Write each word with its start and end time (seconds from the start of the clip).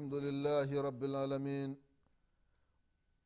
الحمد 0.00 0.14
لله 0.14 0.68
رب 0.88 1.02
العالمين 1.04 1.70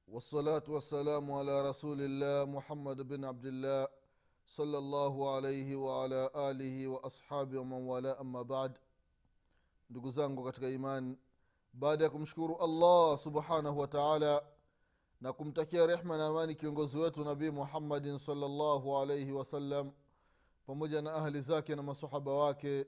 والصلاة 0.09 0.62
والسلام 0.69 1.32
على 1.32 1.55
رسول 1.70 1.98
الله 2.09 2.45
محمد 2.56 2.98
بن 3.09 3.24
عبد 3.24 3.46
الله 3.46 3.88
صلى 4.46 4.78
الله 4.78 5.14
عليه 5.34 5.77
وعلى 5.77 6.30
آله 6.50 6.77
وأصحابه 6.88 7.59
ومن 7.60 7.80
والاه 7.91 8.20
أما 8.20 8.42
بعد 8.42 8.73
ndugu 9.91 10.10
zangu 10.10 10.45
katika 10.45 10.69
imani 10.69 11.19
baada 11.73 12.05
ya 12.05 12.10
kumshukuru 12.10 12.56
allah 12.56 13.19
subhanahu 13.19 13.78
wa 13.80 13.87
taala 13.88 14.42
na 15.20 15.32
kumtakia 15.32 15.87
rehma 15.87 16.16
na 16.16 16.27
amani 16.27 16.55
kiongozi 16.55 16.98
wetu 16.98 17.24
nabii 17.24 17.50
muhammadin 17.50 18.19
salllahu 18.19 18.98
alaihi 18.98 19.32
wasallam 19.32 19.92
pamoja 20.66 21.02
na 21.02 21.12
ahli 21.12 21.41
zake 21.41 21.74
na 21.77 21.82
masahaba 21.82 22.32
wake 22.34 22.87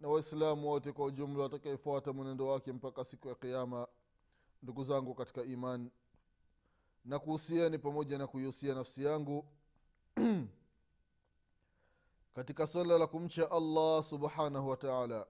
na 0.00 0.08
waislamu 0.08 0.68
wote 0.68 0.92
kwa 0.92 1.04
ujumla 1.06 1.42
watakaefuata 1.42 2.12
mwenendo 2.12 2.46
wake 2.46 2.72
mpaka 2.72 3.04
siku 3.04 3.28
ya 3.28 3.34
kiama 3.34 3.88
ndugu 4.62 4.84
zangu 4.84 5.14
katika 5.14 5.42
iman 5.44 5.90
na 7.04 7.18
kuhusieni 7.18 7.78
pamoja 7.78 8.18
na 8.18 8.26
kuihusia 8.26 8.74
nafsi 8.74 9.04
yangu 9.04 9.44
katika 12.36 12.66
swala 12.66 12.98
la 12.98 13.06
kumcha 13.06 13.50
allah 13.50 14.02
subhanahu 14.02 14.68
wa 14.68 14.76
taala 14.76 15.26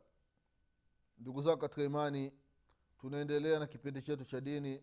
ndugu 1.19 1.43
zangu 1.43 1.59
katika 1.61 1.83
imani 1.83 2.33
tunaendelea 3.01 3.59
na 3.59 3.67
kipindi 3.67 4.03
chetu 4.03 4.25
cha 4.25 4.41
dini 4.41 4.83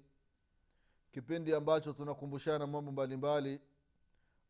kipindi 1.11 1.53
ambacho 1.53 1.93
tunakumbushana 1.93 2.67
mambo 2.67 2.91
mbalimbali 2.91 3.61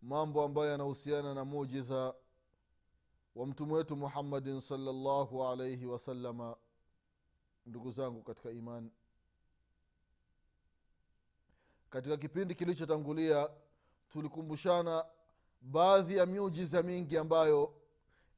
mambo 0.01 0.43
ambayo 0.43 0.71
yanahusiana 0.71 1.33
na 1.33 1.45
mujiza 1.45 2.15
wa 3.37 3.47
mtume 3.47 3.73
wetu 3.73 3.95
muhammadin 3.95 4.59
salllahu 4.59 5.47
alaihi 5.47 5.85
wasalama 5.85 6.55
ndugu 7.65 7.91
zangu 7.91 8.21
katika 8.23 8.51
imani 8.51 8.91
katika 11.89 12.17
kipindi 12.17 12.55
kilichotangulia 12.55 13.49
tulikumbushana 14.09 15.05
baadhi 15.61 16.17
ya 16.17 16.25
miujiza 16.25 16.83
mingi 16.83 17.17
ambayo 17.17 17.73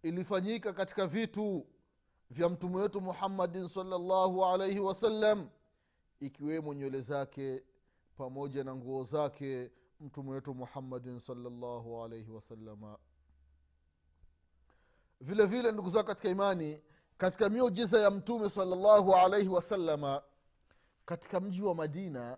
ilifanyika 0.04 0.74
katika 0.74 1.08
vitu 1.08 1.66
vya 2.30 2.50
mtume 2.50 2.76
wetu 2.82 3.02
muhammadin 3.02 3.68
salllahu 3.68 4.46
alaihi 4.46 4.80
wasallam 4.80 5.50
ikiwemo 6.20 6.74
nywele 6.74 7.02
zake 7.02 7.64
pamoja 8.18 8.64
na 8.64 8.76
nguo 8.76 9.04
zake 9.04 9.72
mtume 10.00 10.32
wetu 10.32 10.54
muhammadin 10.54 11.20
salllahu 11.20 12.04
alaihi 12.04 12.32
wasalama 12.32 12.98
vile 15.22 15.46
vile 15.46 15.72
ndugu 15.72 15.90
zako 15.90 16.08
katika 16.08 16.30
imani 16.30 16.84
katika 17.18 17.50
miujiza 17.50 18.00
ya 18.00 18.12
mtume 18.12 18.50
salllahu 18.50 19.16
alaihi 19.16 19.50
wasalama 19.50 20.24
katika 21.06 21.40
mji 21.40 21.62
wa 21.62 21.76
madina 21.76 22.38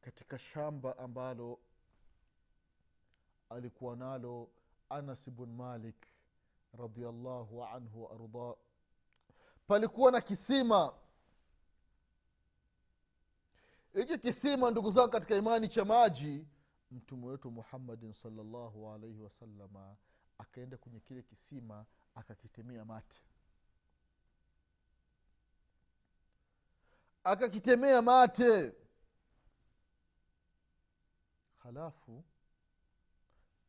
katika 0.00 0.38
shamba 0.38 0.98
ambalo 0.98 1.58
alikuwa 3.48 3.96
nalo 3.96 4.50
anas 4.88 5.30
bn 5.30 5.46
malik 5.46 6.06
radiallahu 6.78 7.64
anhu 7.64 8.04
waardah 8.04 8.56
palikuwa 9.66 10.10
na 10.12 10.20
kisima. 10.20 10.94
Hiki 13.94 14.18
kisima 14.18 14.70
ndugu 14.70 14.90
zangu 14.90 15.10
katika 15.10 15.36
imani 15.36 15.68
cha 15.68 15.84
maji 15.84 16.46
mtume 16.90 17.26
wetu 17.26 17.50
muhammadin 17.50 18.12
salllahu 18.12 18.90
alaihi 18.90 19.20
wasalama 19.20 19.96
akaenda 20.38 20.76
kwenye 20.76 21.00
kile 21.00 21.22
kisima 21.22 21.86
akakitemea 22.14 22.84
mate. 22.84 23.24
Akakitemea 27.24 28.02
mate. 28.02 28.72
Halafu 31.56 32.24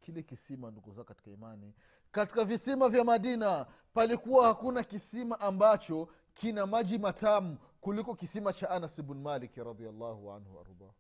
kile 0.02 0.24
kisima 0.24 0.72
ndugu 0.72 0.92
zao 0.92 1.04
katika 1.04 1.32
imani 1.32 1.74
katika 2.12 2.46
visima 2.46 2.90
vya 2.90 3.04
madina 3.04 3.66
palikuwa 3.94 4.48
hakuna 4.48 4.84
kisima 4.84 5.40
ambacho 5.40 6.10
kina 6.34 6.66
maji 6.66 6.98
matamu 6.98 7.58
kuliko 7.82 8.16
kisima 8.16 8.54
cha 8.54 8.70
anas 8.70 9.02
bn 9.02 9.18
maliki 9.18 9.64
radiallahu 9.64 10.32
anhu 10.32 10.58
waardah 10.58 10.92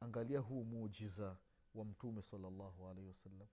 angalia 0.00 0.40
huu 0.40 0.64
muujiza 0.64 1.36
wa 1.74 1.84
mtume 1.84 2.22
salllahu 2.22 2.88
alaihi 2.88 3.08
wasallam 3.08 3.48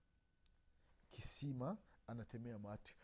kisima 1.10 1.76
anatemea 2.06 2.58
mate 2.58 2.94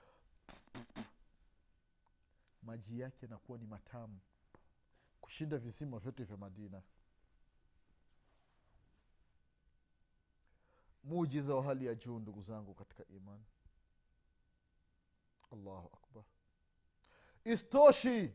maji 2.63 3.01
yake 3.01 3.19
yanakuwa 3.27 3.59
ni 3.59 3.67
matamu. 3.67 4.19
Kushinda 5.21 5.59
visima 5.59 5.99
vyote 5.99 6.25
vya 6.25 6.37
madina. 6.37 6.83
Muujiza 11.05 11.55
wa 11.55 11.63
hali 11.63 11.87
ya 11.87 11.95
juu 11.95 12.19
ndugu 12.19 12.43
zangu 12.43 12.75
katika 12.75 13.05
imani. 13.09 13.45
Allahu 15.53 15.91
akbar. 15.95 16.25
Istoshi! 17.45 18.35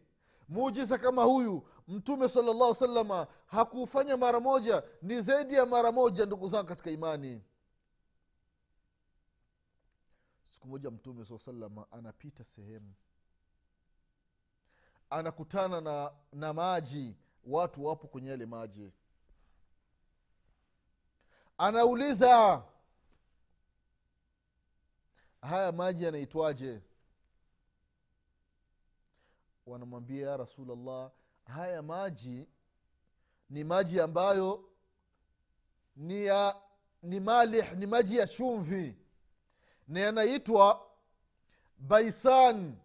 Muujiza 0.50 0.98
kama 0.98 1.24
huyu 1.24 1.70
mtume 1.88 2.30
sala 2.30 2.54
llahu 2.54 2.76
salama 2.76 3.28
hakuufanya 3.46 4.18
mara 4.18 4.40
moja 4.40 4.84
ni 5.02 5.22
zaidi 5.22 5.54
ya 5.54 5.66
mara 5.66 5.92
moja 5.92 6.26
ndugu 6.26 6.48
zangu 6.50 6.68
katika 6.68 6.92
imani 6.92 7.42
siku 10.68 10.72
moja 10.72 10.92
mtume 10.92 11.26
saa 11.26 11.38
salama 11.38 11.92
anapita 11.92 12.44
sehemu. 12.44 12.94
Anakutana 15.10 15.82
na, 15.82 16.12
na 16.34 16.54
maji. 16.54 17.16
Watu 17.44 17.86
wapo 17.86 18.08
kwenye 18.08 18.30
yale 18.30 18.46
maji. 18.46 18.92
Anauliza 21.58 22.64
haya 25.42 25.72
maji 25.72 26.04
yanaitwaje? 26.04 26.82
Wanamwambia 29.66 30.30
ya 30.30 30.38
rasulllah 30.38 31.12
haya 31.46 31.82
maji 31.82 32.48
ni 33.50 33.64
maji 33.64 34.00
ambayo 34.02 34.70
ni 35.96 36.26
ya 36.26 36.56
ni 37.04 37.20
malih 37.20 37.72
ni 37.74 37.86
maji 37.86 38.18
ya 38.18 38.28
chumvi 38.28 39.07
na 39.88 40.00
yanaitwa 40.00 40.88
baisan. 41.78 42.76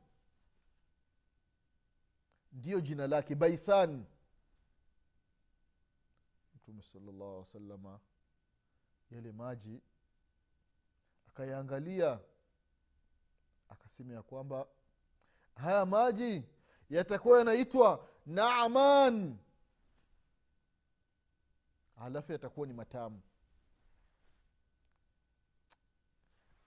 Ndiyo 2.52 2.80
jina 2.80 3.06
lake 3.06 3.34
baisan. 3.34 4.04
Mtume 6.54 6.82
salllah 6.82 7.44
alih 7.54 7.98
yale 9.10 9.32
maji 9.32 9.80
akayaangalia 11.28 12.20
akasema 13.68 14.14
ya 14.14 14.22
kwamba 14.22 14.66
haya 15.54 15.86
maji 15.86 16.42
yatakuwa 16.90 17.38
yanaitwa 17.38 18.08
naaman 18.26 19.36
halafu 21.98 22.32
yatakuwa 22.32 22.66
ni 22.66 22.72
matamu 22.72 23.20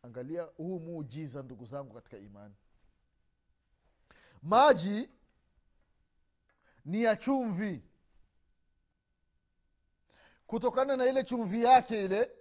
angalia 0.06 0.44
huu 0.44 0.80
muujiza 0.80 1.44
ndugu 1.44 1.66
zangu 1.66 1.94
katika 1.94 2.18
imani. 2.18 2.56
Maji 4.42 5.10
ni 6.86 7.04
ya 7.04 7.16
chumvi. 7.16 7.84
Kutokana 10.48 10.98
na 10.98 11.06
ile 11.06 11.24
chumvi 11.24 11.64
yake 11.64 12.06
ile 12.06 12.32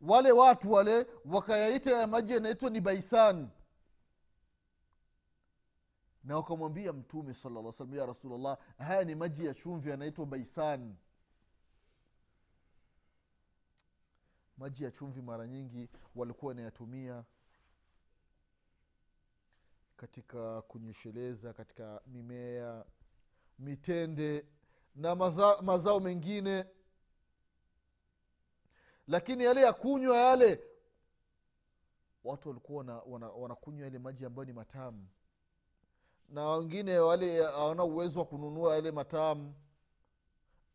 wale 0.00 0.32
watu 0.32 0.72
wale 0.72 1.06
wakayaita 1.24 1.90
ya 1.90 2.06
maji 2.06 2.32
yanaitwa 2.32 2.70
ni 2.70 2.80
baisan. 2.80 3.48
Na 6.24 6.36
wakamwambia 6.36 6.92
mtume 6.92 7.34
sala 7.34 7.62
lla 7.62 7.72
salam 7.72 7.94
ya 7.94 8.06
rasulllah 8.06 8.58
haya 8.78 9.04
ni 9.04 9.14
maji 9.14 9.46
ya 9.46 9.54
chumvi 9.54 9.90
yanaitwa 9.90 10.26
baisan 10.26 10.96
maji 14.60 14.84
ya 14.84 14.90
chumvi 14.90 15.22
mara 15.22 15.46
nyingi 15.46 15.88
walikuwa 16.14 16.48
wanayatumia 16.48 17.24
katika 19.96 20.62
kunyesheleza 20.62 21.52
katika 21.52 22.00
mimea 22.06 22.84
mitende 23.58 24.46
na 24.94 25.14
maza, 25.14 25.62
mazao 25.62 26.00
mengine. 26.00 26.64
Lakini 29.06 29.44
yale 29.44 29.62
ya 29.62 29.72
kunywa 29.72 30.16
yale 30.16 30.62
watu 32.24 32.48
walikuwa 32.48 32.78
wanakunywa 32.78 33.12
wana, 33.12 33.54
wana 33.66 33.84
yale 33.84 33.98
maji 33.98 34.24
ambayo 34.24 34.44
ni 34.46 34.52
matamu. 34.52 35.08
Na 36.28 36.50
wengine 36.50 36.98
wale 36.98 37.42
hawana 37.44 37.84
uwezo 37.84 38.18
wa 38.20 38.26
kununua 38.26 38.74
yale 38.74 38.90
matamu 38.90 39.54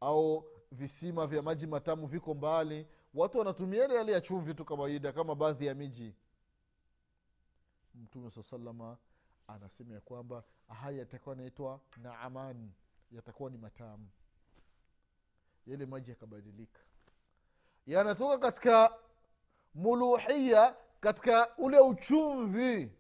au 0.01 0.45
visima 0.71 1.27
vya 1.27 1.41
maji 1.41 1.67
matamu 1.67 2.07
viko 2.07 2.33
mbali 2.33 2.87
watu 3.15 3.37
wanatumia 3.37 3.85
ile 3.85 3.97
hali 3.97 4.11
ya 4.11 4.21
chumvi 4.21 4.53
tu 4.53 4.65
kawaida 4.65 5.13
kama 5.13 5.35
baadhi 5.35 5.65
ya 5.65 5.75
miji. 5.75 6.15
Mtume 7.95 8.29
saa 8.31 8.43
salama 8.43 8.97
anasema 9.47 9.93
ya 9.93 10.01
kwamba 10.01 10.43
haya 10.67 10.99
yatakuwa 10.99 11.35
naitwa 11.35 11.81
naaman 11.97 12.71
yatakuwa 13.11 13.49
ni 13.49 13.57
matamu. 13.57 14.09
Yale 15.65 15.85
maji 15.85 16.09
yakabadilika. 16.09 16.79
Yanatoka 17.87 18.37
katika 18.37 18.93
muluhia 19.73 20.75
katika 20.99 21.57
ule 21.57 21.79
uchumvi 21.79 22.91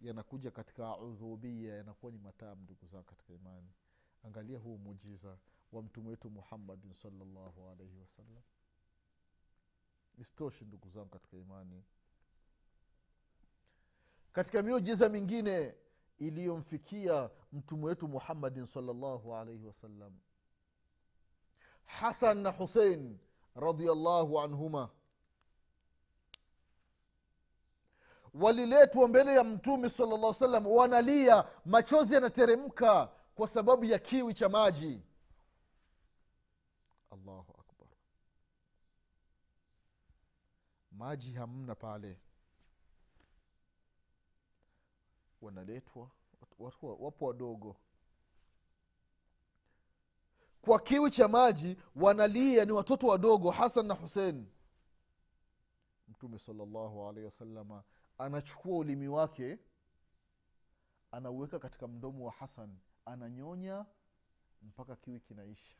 yanakuja 0.00 0.50
katika 0.50 0.98
udhubia 0.98 1.74
yanakuwa 1.74 2.12
ni 2.12 2.18
matamu 2.18 2.62
ndugu 2.62 2.86
zao 2.86 3.02
katika 3.02 3.32
imani. 3.32 3.68
Angalia 4.24 4.58
huu 4.58 4.78
mujiza 4.78 5.38
wa 5.72 5.82
mtume 5.82 6.08
wetu 6.10 6.30
muhammadin 6.30 6.92
salllahu 6.92 7.68
alaihi 7.68 7.98
wasallam 8.00 8.42
isitoshi 10.20 10.64
ndugu 10.64 10.88
zangu 10.90 11.08
katika 11.08 11.36
imani. 11.36 11.84
Katika 14.32 14.62
miujiza 14.62 15.08
mingine 15.08 15.74
iliyomfikia 16.18 17.30
mtume 17.52 17.84
wetu 17.84 18.08
muhammadin 18.08 18.66
salllahu 18.66 19.34
alaihi 19.36 19.64
wasallam 19.66 20.18
hasan 21.84 22.38
na 22.38 22.50
husein 22.50 23.18
radiallahu 23.54 24.40
anhuma 24.40 24.90
waliletwa 28.34 29.08
mbele 29.08 29.34
ya 29.34 29.44
mtume 29.44 29.88
sala 29.88 30.34
salam 30.34 30.66
wanalia 30.66 31.44
machozi 31.64 32.14
yanateremka 32.14 33.12
kwa 33.34 33.48
sababu 33.48 33.84
ya 33.84 33.98
kiwi 33.98 34.34
cha 34.34 34.48
maji. 34.48 35.02
Allahu 37.10 37.52
akbar 37.58 37.88
maji 40.98 41.32
hamna 41.32 41.74
pale. 41.74 42.20
Wanaletwa 45.40 46.10
wapo 46.58 47.26
wadogo. 47.26 47.76
Kwa 50.62 50.80
kiwi 50.80 51.10
cha 51.10 51.28
maji 51.28 51.76
wanalia 51.96 52.64
ni 52.64 52.72
watoto 52.72 53.06
wadogo 53.06 53.50
hasan 53.50 53.86
na 53.86 53.94
husein 53.94 54.46
mtume 56.08 56.38
salllahu 56.38 57.08
alaihi 57.08 57.24
wasalama 57.24 57.84
anachukua 58.18 58.78
ulimi 58.78 59.08
wake 59.08 59.58
anauweka 61.10 61.58
katika 61.58 61.88
mdomo 61.88 62.26
wa 62.26 62.32
hasan 62.32 62.78
ananyonya 63.04 63.86
mpaka 64.62 64.96
kiwi 64.96 65.20
kinaisha 65.20 65.76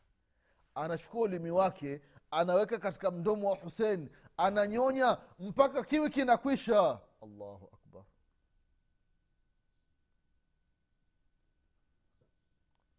anachukua 0.74 1.20
ulimi 1.22 1.50
wake 1.50 2.02
anaweka 2.30 2.78
katika 2.78 3.10
mdomo 3.10 3.50
wa 3.50 3.56
husein 3.56 4.10
ananyonya 4.36 5.18
mpaka 5.38 5.84
kiwi 5.84 6.10
kinakwisha. 6.10 7.00
Allahu 7.22 7.70
akbar. 7.72 8.04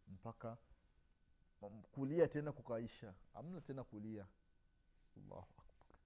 Mpaka 0.08 0.58
kulia 1.92 2.28
tena 2.28 2.52
kukaisha. 2.52 3.14
Amna 3.34 3.62
tena 3.62 3.84
kulia. 3.84 4.26
Allahu 5.18 5.48
akbar. 5.58 5.98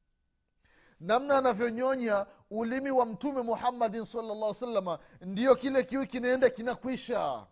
Namna 0.99 1.37
anavyonyonya 1.37 2.27
ulimi 2.49 2.91
wa 2.91 3.05
mtume 3.05 3.41
muhammadin 3.41 4.05
salllah 4.05 4.53
salama 4.53 4.99
ndiyo 5.21 5.55
kile 5.55 5.83
kiwi 5.83 6.07
kinaenda 6.07 6.49
kinakwisha. 6.49 7.47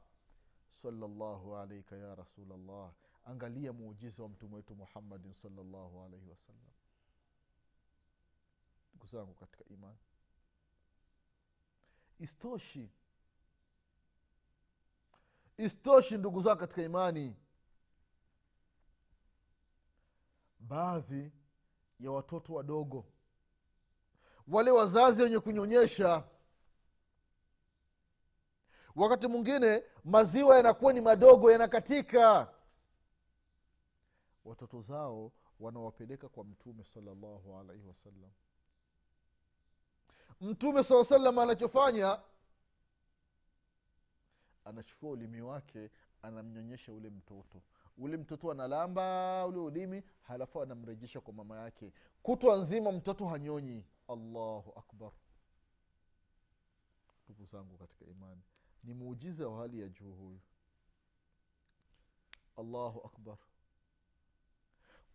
Salllahu 0.81 1.57
alaika 1.57 1.95
ya 1.95 2.15
rasulllah 2.15 2.91
angalia 3.25 3.73
muujiza 3.73 4.23
wa 4.23 4.29
mtume 4.29 4.55
wetu 4.55 4.75
muhammadin 4.75 5.33
salllahu 5.33 6.01
alaihi 6.03 6.29
wasallam 6.29 6.71
ndugu 8.89 9.07
zangu 9.07 9.33
katika 9.33 9.63
imani 9.69 9.97
istoshi 12.19 12.89
istoshi 15.57 16.17
ndugu 16.17 16.41
zangu 16.41 16.59
katika 16.59 16.81
imani 16.81 17.35
baadhi 20.59 21.31
ya 21.99 22.11
watoto 22.11 22.53
wadogo 22.53 23.05
wale 24.47 24.71
wazazi 24.71 25.23
wenye 25.23 25.39
kunyonyesha 25.39 26.23
wakati 28.95 29.27
mwingine 29.27 29.83
maziwa 30.03 30.57
yanakuwa 30.57 30.93
ni 30.93 31.01
madogo 31.01 31.51
yanakatika 31.51 32.53
watoto 34.45 34.81
zao 34.81 35.31
wanawapeleka 35.59 36.29
kwa 36.29 36.43
mtume 36.43 36.83
salallahu 36.83 37.57
alaihi 37.57 37.85
wasallam. 37.87 38.31
Mtume 40.41 40.83
saa 40.83 41.03
salam 41.03 41.39
anachofanya 41.39 42.19
anachukua 44.65 45.09
ulimi 45.09 45.41
wake 45.41 45.89
anamnyonyesha 46.21 46.93
ule 46.93 47.09
mtoto. 47.09 47.61
Ule 47.97 48.17
mtoto 48.17 48.51
analamba 48.51 49.45
ule 49.47 49.57
ulimi 49.59 50.03
halafu 50.21 50.61
anamrejesha 50.61 51.21
kwa 51.21 51.33
mama 51.33 51.57
yake. 51.59 51.93
Kutwa 52.23 52.57
nzima 52.57 52.91
mtoto 52.91 53.25
hanyonyi. 53.27 53.85
Allahu 54.07 54.73
akbar. 54.79 55.11
Ndugu 57.25 57.45
zangu 57.45 57.77
katika 57.77 58.05
imani 58.05 58.41
ni 58.83 58.93
muujiza 58.93 59.47
wa 59.49 59.59
hali 59.61 59.81
ya 59.81 59.89
juu 59.89 60.13
huyu. 60.13 60.39
Allahu 62.57 62.99
akbar 63.05 63.37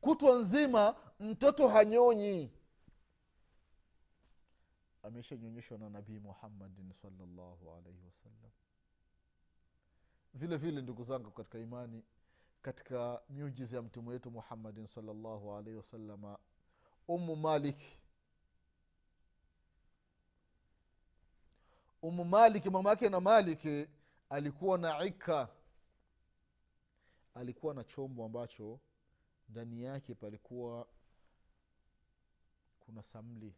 kutwa 0.06 0.38
nzima 0.38 0.96
mtoto 1.20 1.68
hanyonyi. 1.68 2.52
Ameshanyonyeshwa 5.02 5.78
na 5.78 5.90
nabii 5.90 6.18
muhammadin 6.18 6.92
salllahu 6.92 7.74
alaihi 7.74 8.04
wasallam. 8.06 8.50
Vile 10.34 10.56
vile 10.56 10.82
ndugu 10.82 11.02
zangu 11.02 11.30
katika 11.30 11.58
imani 11.58 12.02
katika 12.62 13.22
miujiza 13.28 13.76
ya 13.76 13.82
mtume 13.82 14.08
wetu 14.08 14.30
muhammadin 14.30 14.86
salllahu 14.86 15.54
alaihi 15.56 15.76
wasalama 15.76 16.38
umu 17.08 17.36
malik 17.36 17.78
umu 22.02 22.24
maliki 22.24 22.70
mama 22.70 22.90
yake 22.90 23.08
na 23.08 23.20
maliki 23.20 23.86
alikuwa 24.30 24.78
na 24.78 25.04
ika 25.04 25.48
alikuwa 27.34 27.74
na 27.74 27.84
chombo 27.84 28.24
ambacho 28.24 28.80
ndani 29.48 29.82
yake 29.82 30.14
palikuwa 30.14 30.86
kuna 32.80 33.02
samli. 33.02 33.54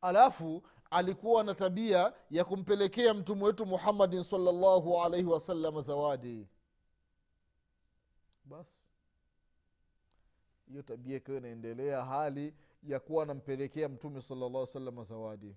Alafu 0.00 0.62
alikuwa 0.90 1.44
na 1.44 1.54
tabia 1.54 2.14
ya 2.30 2.44
kumpelekea 2.44 3.14
mtume 3.14 3.44
wetu 3.44 3.66
muhammadin 3.66 4.22
salllahu 4.22 5.02
alaihi 5.02 5.26
wasallam 5.26 5.80
zawadi. 5.80 6.48
Basi 8.44 8.86
hiyo 10.68 10.82
tabia 10.82 11.16
ikiwa 11.16 11.36
inaendelea 11.38 12.04
hali 12.04 12.54
ya 12.82 13.00
kuwa 13.00 13.22
anampelekea 13.22 13.88
mtume 13.88 14.22
salllah 14.22 14.66
salama 14.66 15.02
zawadi. 15.02 15.56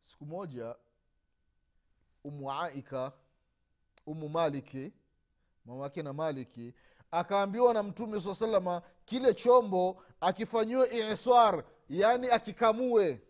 Siku 0.00 0.26
moja 0.26 0.76
umu 2.24 2.52
aika 2.52 3.12
umu 4.06 4.28
maliki 4.28 4.92
mamake 5.64 6.02
na 6.02 6.12
maliki 6.12 6.74
akaambiwa 7.10 7.74
na 7.74 7.82
mtume 7.82 8.20
saa 8.20 8.34
salama 8.34 8.82
kile 9.04 9.34
chombo 9.34 10.02
akifanyiwe 10.20 11.10
iswar 11.12 11.64
yaani 11.88 12.28
akikamue. 12.28 13.20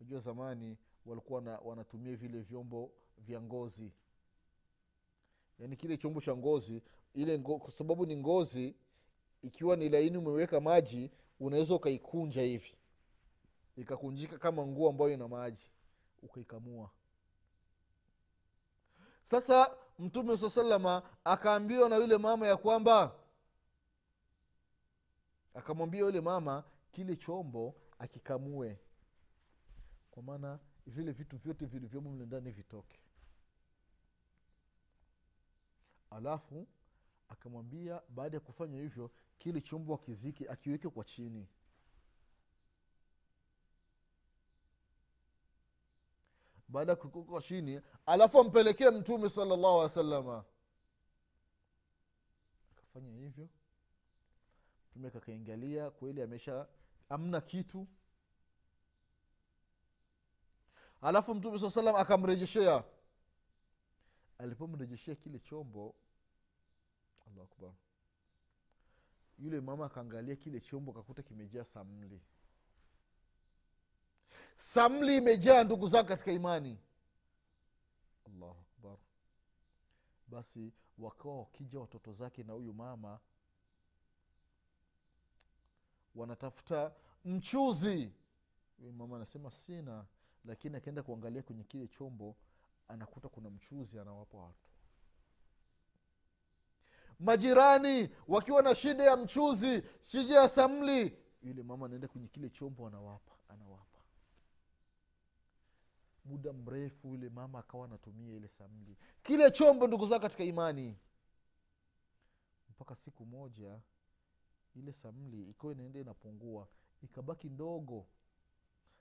Najua 0.00 0.18
zamani 0.18 0.78
walikuwa 1.06 1.40
na, 1.40 1.58
wanatumia 1.58 2.16
vile 2.16 2.40
vyombo 2.40 2.92
vya 3.18 3.40
ngozi. 3.40 3.92
Yaani 5.58 5.76
kile 5.76 5.96
chombo 5.96 6.20
cha 6.20 6.36
ngozi 6.36 6.82
ile 7.14 7.38
ngo, 7.38 7.58
kwa 7.58 7.70
sababu 7.70 8.06
ni 8.06 8.16
ngozi 8.16 8.74
ikiwa 9.42 9.76
ni 9.76 9.88
laini 9.88 10.16
umeweka 10.18 10.60
maji 10.60 11.10
unaweza 11.40 11.74
ukaikunja 11.74 12.42
hivi. 12.42 12.76
Ikakunjika 13.76 14.38
kama 14.38 14.66
nguo 14.66 14.88
ambayo 14.90 15.10
ina 15.12 15.28
maji 15.28 15.66
ukaikamua 16.22 16.90
sasa 19.24 19.76
mtume 19.98 20.36
saa 20.36 20.50
salama 20.50 21.02
akaambiwa 21.24 21.88
na 21.88 21.96
yule 21.96 22.18
mama 22.18 22.46
ya 22.46 22.56
kwamba 22.56 23.14
akamwambia 25.54 26.00
yule 26.00 26.20
mama 26.20 26.64
kile 26.92 27.16
chombo 27.16 27.74
akikamue. 27.98 28.78
Kwa 30.10 30.22
maana 30.22 30.58
vile 30.86 31.12
vitu 31.12 31.36
vyote 31.38 31.66
vilivyomo 31.66 32.10
mle 32.10 32.26
ndani 32.26 32.50
vitoke. 32.50 32.98
Alafu 36.10 36.66
akamwambia 37.28 38.02
baada 38.08 38.36
ya 38.36 38.40
kufanya 38.40 38.80
hivyo 38.80 39.10
kile 39.38 39.60
chombo 39.60 39.94
akiziki 39.94 40.48
akiweke 40.48 40.88
kwa 40.88 41.04
chini 41.04 41.48
baada 46.74 46.92
ya 46.92 46.96
kukoka 46.96 47.40
chini 47.40 47.80
alafu 48.06 48.40
ampelekee 48.40 48.90
mtume 48.90 49.28
salallahu 49.28 49.66
alehi 49.66 49.82
wa 49.82 49.88
salama 49.88 50.44
akafanya 52.72 53.12
hivyo. 53.12 53.48
Mtume 54.90 55.10
kakaingalia 55.10 55.90
kweli 55.90 56.22
amesha 56.22 56.66
amna 57.08 57.40
kitu. 57.40 57.86
Alafu 61.00 61.34
mtume 61.34 61.58
saa 61.58 61.70
salam 61.70 61.96
akamrejeshea. 61.96 62.84
Alipomrejeshea 64.38 65.14
kile 65.14 65.38
chombo 65.38 65.94
allahu 67.26 67.42
akbar 67.42 67.72
yule 69.38 69.60
mama 69.60 69.86
akaangalia 69.86 70.36
kile 70.36 70.60
chombo 70.60 70.90
akakuta 70.92 71.22
kimejaa 71.22 71.64
samli 71.64 72.20
samli 74.54 75.16
imejaa 75.16 75.64
ndugu 75.64 75.88
zake 75.88 76.08
katika 76.08 76.32
imani. 76.32 76.78
Allahu 78.26 78.60
akbar. 78.60 78.96
Basi 80.26 80.72
wakawa 80.98 81.38
wakija 81.38 81.80
watoto 81.80 82.12
zake 82.12 82.42
na 82.42 82.52
huyu 82.52 82.72
mama 82.74 83.20
wanatafuta 86.14 86.92
mchuzi. 87.24 88.12
Huyu 88.78 88.92
mama 88.92 89.16
anasema 89.16 89.50
sina. 89.50 90.06
Lakini 90.44 90.76
akienda 90.76 91.02
kuangalia 91.02 91.42
kwenye 91.42 91.64
kile 91.64 91.88
chombo 91.88 92.36
anakuta 92.88 93.28
kuna 93.28 93.50
mchuzi 93.50 93.98
anawapa 93.98 94.38
watu. 94.38 94.70
Majirani 97.20 98.10
wakiwa 98.28 98.62
na 98.62 98.74
shida 98.74 99.04
ya 99.04 99.16
mchuzi 99.16 99.82
shida 100.00 100.34
ya 100.34 100.48
samli 100.48 101.18
yule 101.42 101.62
mama 101.62 101.86
anaenda 101.86 102.08
kwenye 102.08 102.28
kile 102.28 102.50
chombo 102.50 102.86
anawapa 102.86 103.32
anawapa 103.48 103.93
muda 106.24 106.52
mrefu 106.52 107.08
yule 107.08 107.28
mama 107.28 107.58
akawa 107.58 107.84
anatumia 107.84 108.36
ile 108.36 108.48
samli. 108.48 108.96
Kile 109.22 109.50
chombo 109.50 109.86
ndugu 109.86 110.06
zao 110.06 110.20
katika 110.20 110.44
imani. 110.44 110.98
Mpaka 112.70 112.94
siku 112.94 113.26
moja 113.26 113.80
ile 114.74 114.92
samli 114.92 115.50
ikawa 115.50 115.72
inaenda 115.72 116.00
inapungua 116.00 116.68
ikabaki 117.02 117.48
ndogo. 117.50 118.06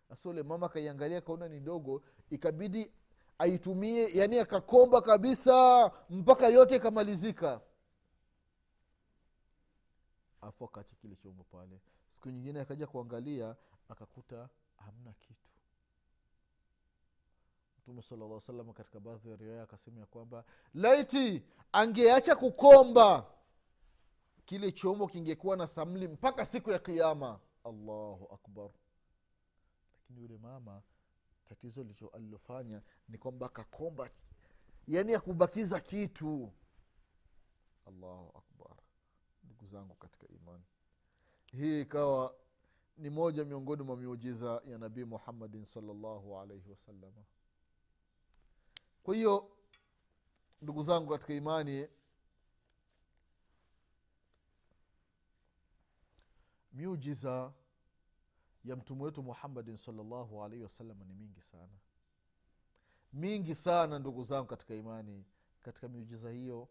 Sasa 0.09 0.29
ule 0.29 0.43
mama 0.43 0.65
akaiangalia 0.65 1.17
akaona 1.17 1.47
ni 1.49 1.59
ndogo 1.59 2.03
ikabidi 2.29 2.91
aitumie 3.37 4.09
yani 4.17 4.39
akakomba 4.39 5.01
kabisa 5.01 5.91
mpaka 6.09 6.47
yote 6.47 6.75
ikamalizika. 6.75 7.61
Afu 10.41 10.65
akaacha 10.65 10.95
kile 10.95 11.15
chombo 11.15 11.43
pale. 11.43 11.81
Siku 12.07 12.29
nyingine 12.29 12.59
akaja 12.61 12.87
kuangalia 12.87 13.55
akakuta 13.89 14.49
hamna 14.75 15.13
kitu 15.13 15.52
mtume 17.83 18.01
salalla 18.01 18.39
salam 18.39 18.73
katika 18.73 18.99
baadhi 18.99 19.29
ya 19.29 19.35
riwaya 19.35 19.63
akasema 19.63 19.99
ya 19.99 20.05
kwamba 20.05 20.43
laiti 20.73 21.43
angeacha 21.71 22.35
kukomba 22.35 23.25
kile 24.45 24.71
chombo 24.71 25.07
kingekuwa 25.07 25.57
na 25.57 25.67
samli 25.67 26.07
mpaka 26.07 26.45
siku 26.45 26.71
ya 26.71 26.79
kiama 26.79 27.39
allahu 27.63 28.27
akbar. 28.33 28.69
Lakini 29.93 30.21
yule 30.21 30.37
mama 30.37 30.81
tatizo 31.49 31.85
alilofanya 32.13 32.81
ni 33.09 33.17
kwamba 33.17 33.45
akakomba 33.45 34.09
yani 34.87 35.13
akubakiza 35.13 35.79
kitu. 35.79 36.51
Allahu 37.87 38.37
akbar. 38.37 38.77
Ndugu 39.43 39.65
zangu 39.65 39.95
katika 39.95 40.27
imani. 40.27 40.63
Hii 41.51 41.81
ikawa 41.81 42.35
ni 42.97 43.09
moja 43.09 43.45
miongoni 43.45 43.83
mwa 43.83 43.97
miujiza 43.97 44.61
ya 44.65 44.77
nabii 44.77 45.03
muhammadin 45.03 45.65
salllahu 45.65 46.39
alaihi 46.39 46.69
wasalama 46.69 47.23
kwa 49.03 49.15
hiyo 49.15 49.51
ndugu 50.61 50.83
zangu 50.83 51.09
katika 51.11 51.33
imani 51.33 51.87
miujiza 56.73 57.53
ya 58.65 58.75
mtume 58.75 59.03
wetu 59.03 59.23
muhammadin 59.23 59.77
salllahu 59.77 60.43
alaihi 60.43 60.63
wasallam 60.63 60.97
ni 61.03 61.13
mingi 61.13 61.41
sana. 61.41 61.73
Mingi 63.13 63.55
sana 63.55 63.99
ndugu 63.99 64.23
zangu 64.23 64.47
katika 64.47 64.75
imani. 64.75 65.25
Katika 65.61 65.87
miujiza 65.87 66.29
hiyo 66.31 66.67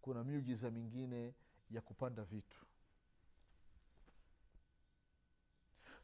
kuna 0.00 0.24
miujiza 0.24 0.70
mingine 0.70 1.34
ya 1.70 1.80
kupanda 1.80 2.24
vitu. 2.24 2.66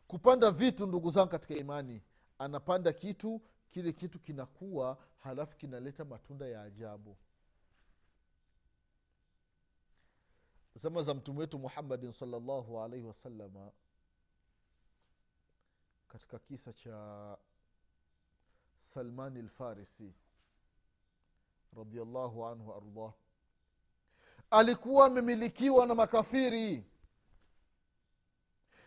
Kupanda 0.07 0.51
vitu 0.51 0.87
ndugu 0.87 1.11
zangu 1.11 1.31
katika 1.31 1.55
imani 1.55 2.03
anapanda 2.39 2.93
kitu 2.93 3.43
kile 3.69 3.93
kitu 3.93 4.19
kinakuwa 4.21 4.99
halafu 5.19 5.57
kinaleta 5.57 6.05
matunda 6.05 6.47
ya 6.47 6.63
ajabu. 6.63 7.17
Zama 10.75 11.03
za 11.03 11.15
mtume 11.15 11.41
wetu 11.41 11.59
muhammadin 11.59 12.13
salllahu 12.13 12.81
alaihi 12.81 13.07
wasalama 13.07 13.73
katika 16.09 16.39
kisa 16.39 16.73
cha 16.73 17.39
salmani 18.77 19.43
lfarisi 19.43 20.15
radiallahu 21.77 22.47
anhu 22.47 22.75
ardah 22.75 23.13
alikuwa 24.51 25.07
amemilikiwa 25.07 25.87
na 25.87 25.95
makafiri. 25.95 26.85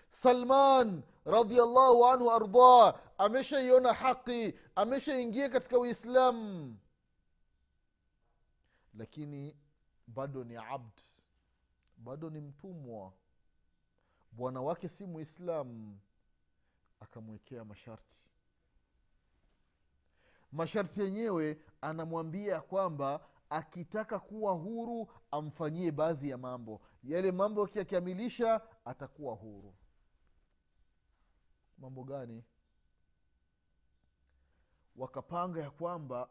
Salman 0.09 1.03
radiallahu 1.25 2.05
anhu 2.05 2.31
ardah 2.31 2.99
ameshaiona 3.17 3.93
haqi 3.93 4.53
ameshaingia 4.75 5.49
katika 5.49 5.79
uislamu. 5.79 6.77
Lakini 8.93 9.55
bado 10.07 10.43
ni 10.43 10.55
abd 10.57 11.01
bado 11.97 12.29
ni 12.29 12.41
mtumwa. 12.41 13.13
Bwana 14.31 14.61
wake 14.61 14.89
si 14.89 15.05
muislamu. 15.05 15.99
Akamwekea 16.99 17.65
masharti. 17.65 18.29
Masharti 20.51 21.01
yenyewe 21.01 21.61
anamwambia 21.81 22.61
kwamba 22.61 23.27
akitaka 23.49 24.19
kuwa 24.19 24.53
huru 24.53 25.07
amfanyie 25.31 25.91
baadhi 25.91 26.29
ya 26.29 26.37
mambo. 26.37 26.81
Yale 27.03 27.31
mambo 27.31 27.63
akiyakamilisha 27.63 28.61
atakuwa 28.85 29.35
huru 29.35 29.73
mambo 31.81 32.03
gani? 32.03 32.43
Wakapanga 34.95 35.61
ya 35.61 35.71
kwamba 35.71 36.29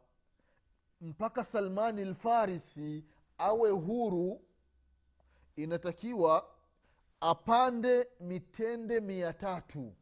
mpaka 1.01 1.45
salmani 1.45 2.05
lfarisi 2.05 3.05
awe 3.39 3.71
huru 3.71 4.45
inatakiwa 5.57 6.55
apande 7.21 8.09
mitende 8.21 9.01
mia 9.01 9.33
tatu. 9.33 9.95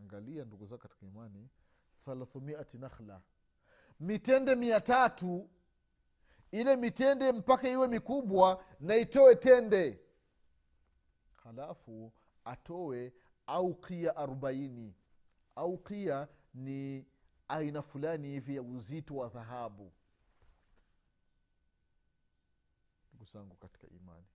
Angalia 0.00 0.44
ndugu 0.44 0.66
zao 0.66 0.78
katika 0.78 1.06
imani 1.06 1.48
thalathumiati 2.04 2.78
nakhla. 2.78 3.22
Mitende 4.00 4.54
mia 4.54 4.80
tatu 4.80 5.50
ile 6.50 6.76
mitende 6.76 7.32
mpaka 7.32 7.68
iwe 7.68 7.88
mikubwa 7.88 8.64
na 8.80 8.96
itoe 8.96 9.36
tende 9.36 10.00
halafu 11.48 12.12
atoe 12.44 13.12
aukia 13.46 14.16
arobaini. 14.16 14.94
Aukia 15.56 16.28
ni 16.54 17.06
aina 17.48 17.82
fulani 17.82 18.28
hivi 18.28 18.56
ya 18.56 18.62
uzito 18.62 19.16
wa 19.16 19.28
dhahabu. 19.28 19.92
Ndugu 23.12 23.24
zangu 23.30 23.56
katika 23.56 23.86
imani. 23.88 24.26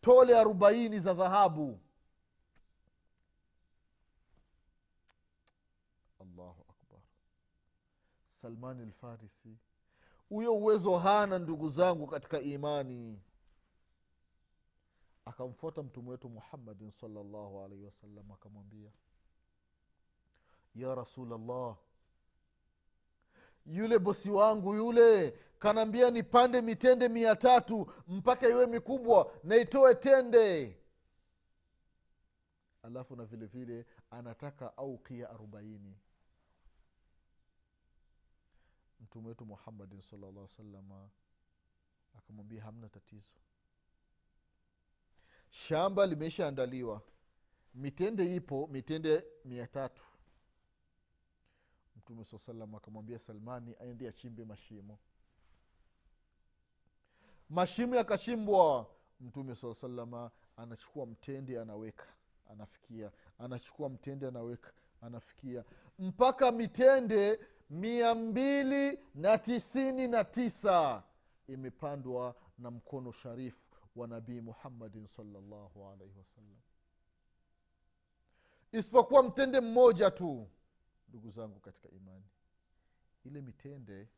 Tole 0.00 0.38
arobaini 0.38 0.98
za 0.98 1.14
dhahabu. 1.14 1.80
Allahu 6.20 6.64
akbar. 6.68 7.00
Salmani 8.24 8.84
lfarisi 8.84 9.58
huyo 10.28 10.54
uwezo 10.56 10.98
hana 10.98 11.38
ndugu 11.38 11.68
zangu 11.68 12.06
katika 12.06 12.40
imani 12.40 13.20
akamfuata 15.26 15.82
mtume 15.82 16.10
wetu 16.10 16.28
muhammadin 16.28 16.90
salllahu 16.90 17.64
alaihi 17.64 17.84
wasallam 17.84 18.32
akamwambia 18.32 18.90
ya 20.74 20.94
rasulllah 20.94 21.76
yule 23.66 23.98
bosi 23.98 24.30
wangu 24.30 24.74
yule 24.74 25.30
kanaambia 25.58 26.10
nipande 26.10 26.62
mitende 26.62 27.08
mia 27.08 27.36
tatu 27.36 27.92
mpaka 28.08 28.48
iwe 28.48 28.66
mikubwa 28.66 29.32
na 29.44 29.56
itoe 29.56 29.94
tende. 29.94 30.78
Alafu 32.82 33.16
na 33.16 33.24
vile 33.24 33.46
vile 33.46 33.86
anataka 34.10 34.76
aukia 34.76 35.30
arobaini. 35.30 35.98
Mtume 39.00 39.28
wetu 39.28 39.46
muhammadin 39.46 40.00
salllah 40.00 40.48
salama 40.48 41.08
akamwambia 42.18 42.62
hamna 42.62 42.88
tatizo 42.88 43.34
shamba 45.50 46.06
limeshaandaliwa. 46.06 47.02
Mitende 47.74 48.36
ipo 48.36 48.66
mitende 48.66 49.24
mia 49.44 49.66
tatu 49.66 50.02
mtume 51.96 52.24
saa 52.24 52.38
salam 52.38 52.74
akamwambia 52.74 53.18
salmani 53.18 53.74
aende 53.80 54.08
achimbe 54.08 54.44
mashimo. 54.44 54.98
Mashimo 57.50 57.96
yakachimbwa. 57.96 58.86
Mtume 59.20 59.54
saa 59.54 59.74
salama 59.74 60.30
anachukua 60.56 61.06
mtende 61.06 61.60
anaweka 61.60 62.06
anafikia 62.50 63.12
anachukua 63.38 63.88
mtende 63.88 64.26
anaweka 64.28 64.72
anafikia. 65.00 65.64
Mpaka 65.98 66.52
mitende 66.52 67.40
mia 67.70 68.14
mbili 68.14 68.98
na 69.14 69.38
tisini 69.38 70.08
na 70.08 70.24
tisa 70.24 71.02
imepandwa 71.48 72.34
na 72.58 72.70
mkono 72.70 73.12
sharifu 73.12 73.65
wa 73.96 74.06
nabii 74.08 74.40
muhammadin 74.40 75.06
salllahu 75.06 75.88
alaihi 75.88 76.18
wasallam 76.18 76.56
isipokuwa 78.72 79.22
mtende 79.22 79.60
mmoja 79.60 80.10
tu 80.10 80.48
ndugu 81.08 81.30
zangu 81.30 81.60
katika 81.60 81.88
imani. 81.90 82.24
Ile 83.24 83.40
mitende 83.42 84.08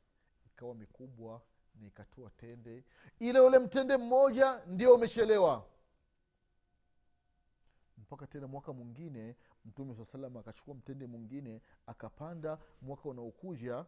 ikawa 0.46 0.74
mikubwa 0.74 1.42
na 1.74 1.86
ikatua 1.86 2.30
tende. 2.30 2.84
Ile 3.18 3.40
ule 3.40 3.58
mtende 3.58 3.96
mmoja 3.96 4.62
ndio 4.66 4.94
umechelewa. 4.94 5.66
Mpaka 7.98 8.26
tena 8.26 8.46
mwaka 8.46 8.72
mwingine 8.72 9.36
mtume 9.64 9.94
saa 9.94 10.04
salam 10.04 10.36
akachukua 10.36 10.74
mtende 10.74 11.06
mwingine 11.06 11.60
akapanda 11.86 12.58
mwaka 12.82 13.08
unaokuja 13.08 13.86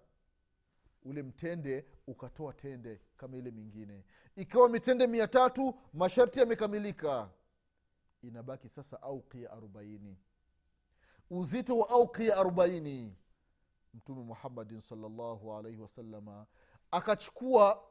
ule 1.04 1.22
mtende 1.22 1.84
ukatoa 2.06 2.52
tende 2.52 3.00
kama 3.16 3.36
ile 3.36 3.50
mingine. 3.50 4.04
Ikiwa 4.36 4.68
mitende 4.68 5.06
mia 5.06 5.28
tatu 5.28 5.74
masharti 5.92 6.40
yamekamilika. 6.40 7.30
Inabaki 8.22 8.68
sasa 8.68 9.02
aukia 9.02 9.50
arobaini. 9.50 10.16
Uzito 11.30 11.78
wa 11.78 11.88
aukia 11.88 12.36
arobaini. 12.36 13.16
Mtume 13.94 14.22
muhammadin 14.22 14.80
salllahu 14.80 15.54
alaihi 15.56 15.78
wasalama 15.80 16.46
akachukua 16.90 17.82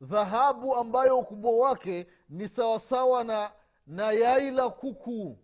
dhahabu 0.00 0.74
ambayo 0.76 1.18
ukubwa 1.18 1.52
wake 1.58 2.06
ni 2.28 2.48
sawasawa 2.48 3.24
na 3.24 3.52
na 3.86 4.12
yai 4.12 4.50
la 4.50 4.70
kuku 4.70 5.38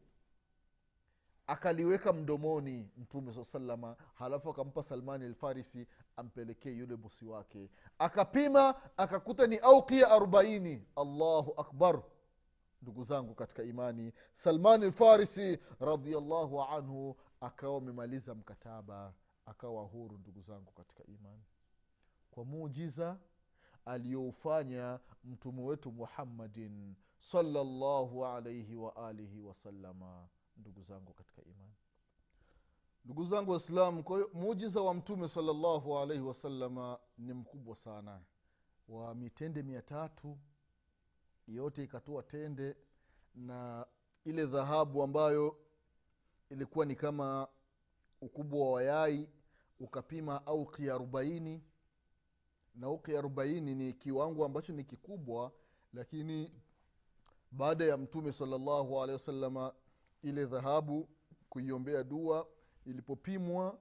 akaliweka 1.52 2.12
mdomoni 2.12 2.90
mtume 2.96 3.32
saa 3.34 3.44
salama 3.44 3.96
halafu 4.14 4.50
akampa 4.50 4.82
salmani 4.82 5.24
alfarisi 5.24 5.86
ampelekee 6.16 6.70
yule 6.72 6.96
bosi 6.96 7.24
wake. 7.26 7.70
Akapima 7.98 8.74
akakuta 8.96 9.46
ni 9.46 9.56
aukia 9.58 10.10
arobaini. 10.10 10.86
Allahu 10.96 11.54
akbar. 11.60 12.02
Ndugu 12.82 13.02
zangu 13.02 13.34
katika 13.34 13.62
imani 13.62 14.12
salmani 14.32 14.84
alfarisi 14.84 15.58
radiallahu 15.80 16.62
anhu 16.62 17.16
akawa 17.40 17.78
amemaliza 17.78 18.34
mkataba 18.34 19.14
akawa 19.46 19.82
huru 19.84 20.18
ndugu 20.18 20.40
zangu 20.40 20.72
katika 20.72 21.04
imani. 21.04 21.44
Kwa 22.30 22.44
muujiza 22.44 23.18
aliyoufanya 23.84 25.00
mtume 25.24 25.62
wetu 25.62 25.92
muhammadin 25.92 26.94
salllahu 27.18 28.26
alaihi 28.26 28.76
waalihi 28.76 29.40
wasalama 29.40 30.28
ndugu 30.56 30.82
zangu 30.82 31.12
katika 31.14 31.42
imani. 31.44 31.74
Ndugu 33.04 33.24
zangu 33.24 33.50
waislamu 33.50 34.02
kwa 34.04 34.16
hiyo 34.16 34.30
muujiza 34.34 34.80
wa 34.80 34.94
mtume 34.94 35.28
salallahu 35.28 35.98
alaihi 35.98 36.22
wasalama 36.22 36.98
ni 37.18 37.32
mkubwa 37.32 37.76
sana. 37.76 38.20
Wa 38.88 39.14
mitende 39.14 39.62
mia 39.62 39.82
tatu 39.82 40.38
yote 41.48 41.84
ikatoa 41.84 42.22
tende 42.22 42.76
na 43.34 43.86
ile 44.24 44.46
dhahabu 44.46 45.02
ambayo 45.02 45.56
ilikuwa 46.50 46.86
ni 46.86 46.94
kama 46.96 47.48
ukubwa 48.20 48.70
wa 48.72 48.82
yai 48.82 49.28
ukapima 49.80 50.46
auki 50.46 50.90
arobaini. 50.90 51.62
Na 52.74 52.90
uki 52.90 53.16
arobaini 53.16 53.74
ni 53.74 53.92
kiwango 53.92 54.44
ambacho 54.44 54.72
ni 54.72 54.84
kikubwa 54.84 55.52
lakini 55.92 56.52
baada 57.50 57.84
ya 57.84 57.96
mtume 57.96 58.32
salallahu 58.32 59.02
alehi 59.02 59.12
wasalama 59.12 59.74
ile 60.22 60.46
dhahabu 60.46 61.08
kuiombea 61.48 62.04
dua 62.04 62.46
ilipopimwa 62.86 63.78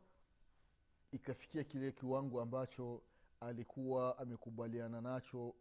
ikafikia 1.12 1.64
kile 1.64 1.92
kiwango 1.92 2.42
ambacho 2.42 3.02
alikuwa 3.40 4.18
amekubaliana 4.18 5.02
nacho. 5.02 5.56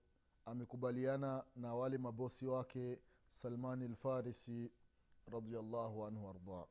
Amekubaliana 0.47 1.45
na 1.57 1.75
wale 1.75 1.99
mabosi 1.99 2.47
wake 2.47 2.99
salmani 3.29 3.89
lfarisi 3.89 4.71
radiallahu 5.27 6.05
anhu 6.07 6.29
ardah 6.29 6.67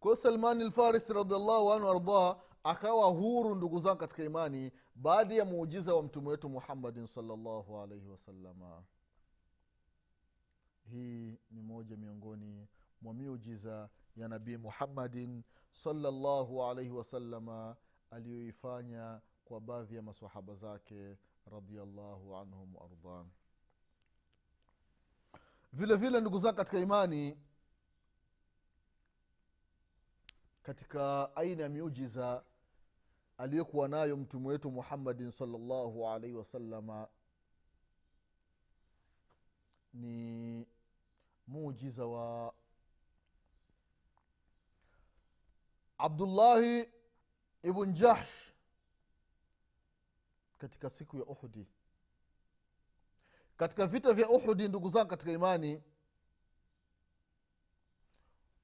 kwayo 0.00 0.16
salmani 0.16 0.64
lfarisi 0.64 1.12
radiallahu 1.12 1.72
anhu 1.72 1.88
ardah 1.88 2.36
akawa 2.64 3.06
huru 3.06 3.54
ndugu 3.54 3.80
zangu 3.80 3.96
katika 3.98 4.24
imani 4.24 4.72
baada 4.94 5.34
ya 5.34 5.44
muujiza 5.44 5.94
wa 5.94 6.02
mtume 6.02 6.28
wetu 6.28 6.48
muhammadin 6.48 7.06
salllahu 7.06 7.78
alaihi 7.78 8.06
wasalama 8.08 8.82
hii 10.90 11.38
ni 11.50 11.62
moja 11.62 11.96
miongoni 11.96 12.68
mwa 13.02 13.14
miujiza 13.14 13.88
ya 14.16 14.28
nabii 14.28 14.56
muhammadin 14.56 15.42
salllahu 15.70 16.64
alaihi 16.64 16.90
wasalama 16.90 17.76
aliyoifanya 18.10 19.20
kwa 19.44 19.60
baadhi 19.60 19.96
ya 19.96 20.02
masahaba 20.02 20.54
zake 20.54 21.16
radiallahu 21.52 22.36
anhum 22.36 22.76
waardah 22.76 23.26
vile 25.72 25.96
vile 25.96 26.20
ndugu 26.20 26.38
zake 26.38 26.56
katika 26.56 26.78
imani 26.78 27.38
katika 30.62 31.36
aina 31.36 31.62
ya 31.62 31.68
miujiza 31.68 32.44
aliyokuwa 33.38 33.88
nayo 33.88 34.16
mtume 34.16 34.48
wetu 34.48 34.70
muhammadin 34.70 35.30
salllahu 35.30 36.08
alaihi 36.08 36.36
wasalama 36.36 37.08
ni 39.94 40.66
muujiza 41.46 42.06
wa 42.06 42.54
abdullahi 45.98 46.88
ibn 47.62 47.92
jahsh 47.92 48.52
katika 50.58 50.90
siku 50.90 51.16
ya 51.16 51.24
uhudi. 51.24 51.66
Katika 53.56 53.86
vita 53.86 54.12
vya 54.12 54.28
uhudi 54.28 54.68
ndugu 54.68 54.88
zangu 54.88 55.08
katika 55.10 55.32
imani 55.32 55.82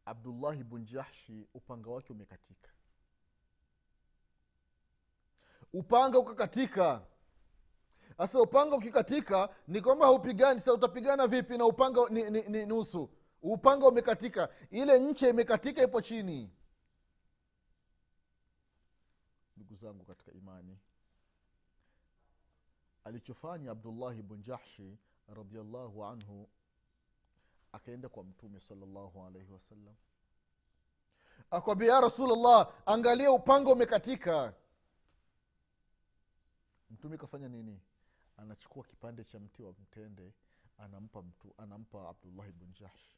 abdullahi 0.05 0.65
bun 0.65 0.85
jahshi 0.85 1.47
upanga 1.55 1.91
wake 1.91 2.13
umekatika. 2.13 2.69
Upanga 5.73 6.19
ukakatika 6.19 7.07
sasa 8.19 8.41
upanga 8.41 8.77
ukikatika 8.77 9.49
ni 9.69 9.81
kwamba 9.81 10.07
haupigani. 10.07 10.61
Sa 10.61 10.73
utapigana 10.73 11.27
vipi 11.27 11.59
na 11.59 11.67
upanga 11.67 12.01
ni, 12.11 12.31
ni, 12.31 12.43
ni 12.43 12.67
nusu? 12.67 13.11
Upanga 13.43 13.87
umekatika. 13.89 14.49
Ile 14.71 15.01
nche 15.01 15.31
imekatika 15.31 15.83
ipo 15.83 16.01
chini. 16.01 16.51
Ndugu 19.57 19.77
zangu 19.77 20.05
katika 20.05 20.33
imani 20.33 20.79
alichofanya 23.05 23.71
abdullahi 23.71 24.23
bn 24.23 24.43
jahshi 24.43 24.99
radiallahu 25.37 26.05
anhu 26.05 26.49
akaenda 27.73 28.09
kwa 28.09 28.25
mtume 28.25 28.61
salllahu 28.61 29.25
alaihi 29.27 29.53
wasallam 29.53 29.95
akwambia 31.51 31.95
ya 31.95 32.01
rasulllah 32.01 32.73
angalia 32.87 33.33
upanga 33.33 33.73
umekatika. 33.73 34.55
Mtume 36.91 37.17
kafanya 37.19 37.49
nini 37.49 37.81
anachukua 38.43 38.85
kipande 38.85 39.25
cha 39.25 39.39
mti 39.41 39.63
wa 39.63 39.73
mtende 39.73 40.33
anampa 40.79 41.23
mtu 41.23 41.55
anampa 41.59 42.09
abdullahi 42.09 42.53
bn 42.53 42.73
jahsh. 42.73 43.17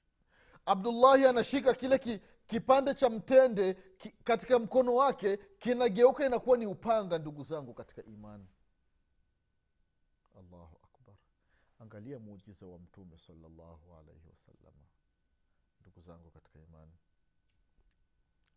Abdullahi 0.67 1.27
anashika 1.27 1.75
kile 1.75 1.99
ki, 1.99 2.21
kipande 2.47 2.95
cha 2.95 3.11
mtende 3.11 3.75
ki, 3.75 4.11
katika 4.11 4.59
mkono 4.59 4.95
wake 4.95 5.37
kinageuka 5.37 6.27
inakuwa 6.27 6.57
ni 6.59 6.67
upanga 6.67 7.19
ndugu 7.19 7.43
zangu 7.43 7.75
katika 7.75 8.05
imani. 8.05 8.47
Allahu 10.39 10.79
akbar. 10.85 11.15
Angalia 11.79 12.19
muujiza 12.19 12.67
wa 12.67 12.79
mtume 12.79 13.19
salallahu 13.19 13.95
alaihi 13.97 14.29
wasalama 14.31 14.85
ndugu 15.81 16.01
zangu 16.01 16.31
katika 16.31 16.59
imani. 16.59 16.93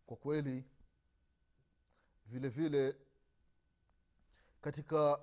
Kwa 0.05 0.17
kweli 0.17 0.63
vile 2.25 2.49
vile 2.49 2.95
katika 4.61 5.19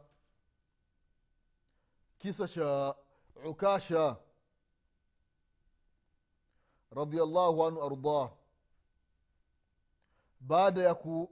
kisa 2.25 2.49
cha 2.49 2.95
ukasha 3.45 4.17
radiallahu 6.91 7.65
anhu 7.67 7.83
ardah 7.83 8.33
baada 10.41 10.83
ya 10.83 10.95
ku 10.95 11.29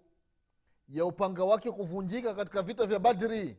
ya 0.88 1.04
upanga 1.04 1.44
wake 1.44 1.70
kuvunjika 1.70 2.34
katika 2.34 2.62
vita 2.62 2.86
vya 2.86 2.98
badri 2.98 3.56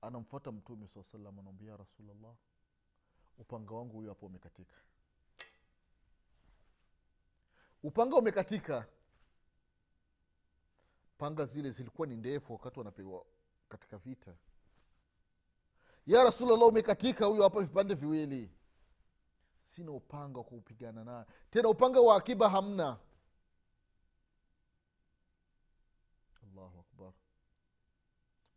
anamfuata 0.00 0.52
mtume 0.52 0.86
saa 0.88 1.02
salam 1.02 1.38
anaambia 1.38 1.70
ya 1.70 1.76
rasulllah 1.76 2.34
upanga 3.38 3.74
wangu 3.74 3.96
huyo 3.96 4.08
hapo 4.08 4.26
umekatika. 4.26 4.74
Upanga 7.82 8.16
umekatika 8.16 8.86
panga 11.18 11.46
zile 11.46 11.70
zilikuwa 11.70 12.06
ni 12.08 12.16
ndefu 12.16 12.52
wakati 12.52 12.78
wanapewa 12.78 13.24
katika 13.68 13.98
vita. 13.98 14.34
Ya 16.06 16.24
rasulllah 16.24 16.68
umekatika 16.68 17.26
huyo 17.26 17.42
hapa 17.42 17.62
vipande 17.62 17.94
viwili. 17.94 18.50
Sina 19.58 19.92
upanga 19.92 20.38
wa 20.38 20.44
kuupigana 20.44 21.04
naye. 21.04 21.24
Tena 21.50 21.68
upanga 21.68 22.00
wa 22.00 22.16
akiba 22.16 22.50
hamna. 22.50 22.98
Allahu 26.42 26.80
akbar. 26.80 27.12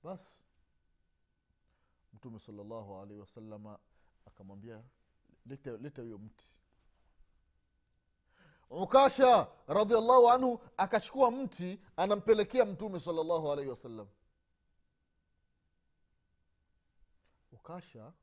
Basi 0.04 0.44
mtume 2.14 2.40
salllahu 2.40 2.96
alaihi 2.98 3.20
wasalama 3.20 3.80
akamwambia 4.26 4.84
leta 5.46 6.02
huyo 6.02 6.18
mti 6.18 6.60
ukasha 8.72 9.48
radiallahu 9.68 10.30
anhu 10.30 10.60
akachukua 10.78 11.32
mti 11.32 11.80
anampelekea 11.98 12.66
mtume 12.66 13.00
salllahu 13.00 13.52
alaihi 13.52 13.70
wasallam. 13.70 14.08
Ukasha 17.52 18.14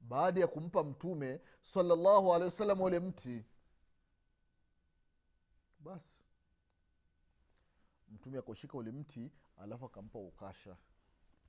baada 0.00 0.40
ya 0.40 0.46
kumpa 0.46 0.84
mtume 0.84 1.40
salllahu 1.60 2.34
alehi 2.34 2.44
wasallam 2.44 2.80
ule 2.80 3.00
mti 3.00 3.44
basi 5.78 6.22
mtume 8.08 8.38
akaushika 8.38 8.78
ule 8.78 8.90
mti 8.92 9.30
alafu 9.56 9.86
akampa 9.86 10.18
ukasha 10.18 10.76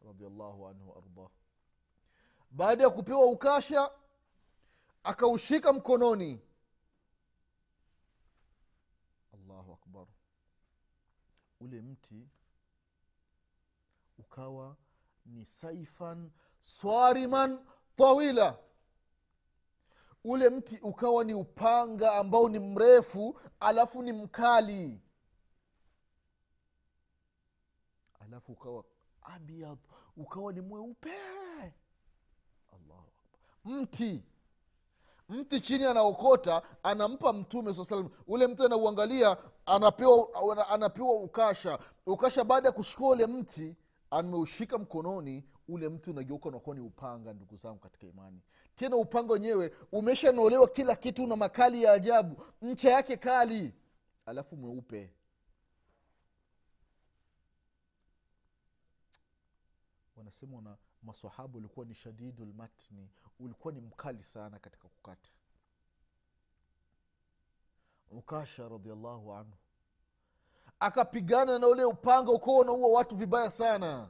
radiallahu 0.06 0.68
anhu 0.68 0.90
waardah 0.90 1.30
baada 2.52 2.84
ya 2.84 2.90
kupewa 2.90 3.26
ukasha 3.26 3.92
akaushika 5.04 5.74
mkononi 5.74 6.40
allahu 9.34 9.74
akbar 9.74 10.08
ule 11.62 11.82
mti 11.82 12.28
ukawa 14.18 14.78
ni 15.26 15.46
saifan 15.46 16.32
swariman 16.60 17.66
tawila 17.96 18.60
ule 20.24 20.50
mti 20.50 20.78
ukawa 20.78 21.24
ni 21.24 21.34
upanga 21.34 22.12
ambao 22.16 22.50
ni 22.50 22.60
mrefu 22.60 23.40
alafu 23.60 24.04
ni 24.04 24.12
mkali. 24.12 25.02
Alafu 28.20 28.52
ukawa 28.52 28.84
abyad 29.22 29.78
ukawa 30.18 30.54
ni 30.54 30.62
mweupe. 30.62 31.14
Allahu 32.74 33.12
akbar. 33.24 33.52
Mti 33.82 34.24
mti 35.32 35.62
chini 35.62 35.86
anaokota 35.86 36.62
anampa 36.84 37.34
mtume 37.34 37.74
saa 37.74 38.04
ule 38.28 38.48
mti 38.48 38.64
anauangalia 38.64 39.38
anapewa 39.66 40.68
anapewa 40.70 41.14
ukasha. 41.14 41.80
Ukasha 42.06 42.44
baada 42.44 42.68
ya 42.68 42.72
kushukua 42.72 43.10
ule 43.12 43.28
mti 43.28 43.76
ameushika 44.12 44.78
mkononi 44.78 45.44
ule 45.68 45.90
mti 45.90 46.10
unageuka 46.10 46.50
unakuwa 46.50 46.76
ni 46.76 46.82
upanga 46.82 47.34
ndugu 47.34 47.56
zangu 47.56 47.80
katika 47.80 48.08
imani. 48.08 48.42
Tena 48.76 48.96
upanga 48.96 49.34
wenyewe 49.34 49.74
umeshanolewa 49.92 50.68
kila 50.68 50.96
kitu 50.96 51.28
na 51.28 51.36
makali 51.36 51.84
ya 51.84 51.92
ajabu. 51.94 52.44
Ncha 52.62 52.90
yake 52.90 53.18
kali 53.18 53.74
alafu 54.26 54.56
mweupe. 54.56 55.14
Wanasema 60.16 60.62
na 60.62 60.78
masahaba 61.04 61.58
ulikuwa 61.58 61.86
ni 61.86 61.94
shadidu 61.96 62.46
lmatni 62.46 63.10
ulikuwa 63.40 63.74
ni 63.74 63.82
mkali 63.82 64.24
sana 64.24 64.60
katika 64.60 64.88
kukata. 64.88 65.32
Ukasha 68.10 68.70
radiallahu 68.70 69.34
anhu. 69.34 69.58
Akapigana 70.80 71.60
na 71.60 71.68
ule 71.68 71.84
upanga 71.86 72.32
ukawa 72.32 72.60
unaua 72.60 72.92
watu 72.98 73.16
vibaya 73.16 73.52
sana. 73.52 74.10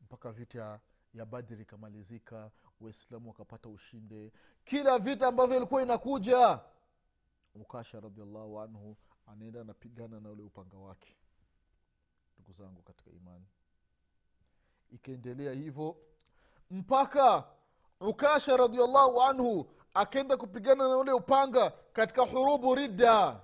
Mpaka 0.00 0.32
vita 0.32 0.80
ya 1.14 1.26
badri 1.26 1.62
ikamalizika 1.62 2.50
waislamu 2.80 3.28
wakapata 3.28 3.68
ushinde 3.68 4.32
kila 4.64 4.98
vita 4.98 5.28
ambavyo 5.28 5.56
ilikuwa 5.56 5.82
inakuja 5.82 6.60
ukasha 7.54 8.00
radiallahu 8.00 8.60
anhu 8.60 8.96
anaenda 9.26 9.60
anapigana 9.60 10.20
na 10.20 10.30
ule 10.30 10.42
upanga 10.42 10.76
wake. 10.76 11.16
Ndugu 12.34 12.52
zangu 12.52 12.82
katika 12.82 13.10
imani 13.10 13.46
ikaendelea 14.94 15.52
hivyo. 15.52 15.96
Mpaka 16.70 17.44
ukasha 18.00 18.56
radiallahu 18.56 19.22
anhu 19.22 19.70
akaenda 19.94 20.36
kupigana 20.36 20.88
na 20.88 20.96
ule 20.96 21.12
upanga 21.12 21.70
katika 21.70 22.22
hurubu 22.22 22.74
ridda. 22.74 23.40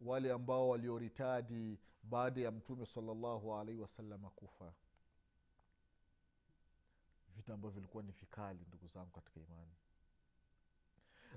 Wale 0.00 0.32
ambao 0.32 0.68
walioritadi 0.68 1.78
baada 2.02 2.40
ya 2.40 2.50
mtume 2.50 2.86
salllahu 2.86 3.54
alaihi 3.54 3.80
wasalama 3.80 4.30
kufa. 4.30 4.72
Vita 7.36 7.54
ambavyo 7.54 7.74
vilikuwa 7.74 8.02
ni 8.02 8.12
vikali 8.12 8.64
ndugu 8.68 8.86
zangu 8.86 9.10
katika 9.10 9.40
imani. 9.40 9.72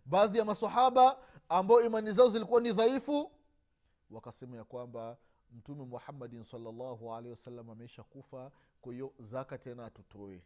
Baadhi 0.06 0.38
ya 0.38 0.46
masahaba 0.46 1.20
ambao 1.50 1.82
imani 1.82 2.12
zao 2.12 2.28
zilikuwa 2.30 2.62
ni 2.62 2.74
dhaifu 2.74 3.32
wakasema 4.12 4.58
ya 4.58 4.64
kwamba 4.64 5.18
mtume 5.52 5.86
muhammadin 5.86 6.44
salllahu 6.44 7.14
alehi 7.16 7.30
wasallam 7.30 7.70
ameisha 7.70 8.04
kufa 8.04 8.52
kwa 8.82 8.94
hiyo 8.94 9.14
zaka 9.20 9.58
tena 9.58 9.86
atutoe 9.86 10.44